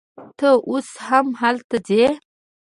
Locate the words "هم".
1.07-1.27